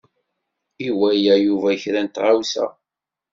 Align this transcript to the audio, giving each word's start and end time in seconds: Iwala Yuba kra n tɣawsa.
Iwala 0.87 1.35
Yuba 1.45 1.69
kra 1.81 2.01
n 2.03 2.07
tɣawsa. 2.07 2.65